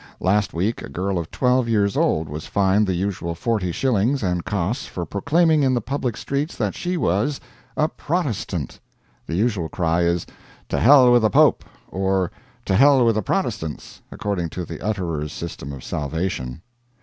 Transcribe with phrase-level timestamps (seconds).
[0.19, 4.43] Last week a girl of twelve years old was fined the usual forty shillings and
[4.43, 7.39] costs for proclaiming in the public streets that she was
[7.77, 8.79] "a Protestant."
[9.27, 10.25] The usual cry is,
[10.69, 12.31] "To hell with the Pope!" or
[12.65, 16.63] "To hell with the Protestants!" according to the utterer's system of salvation.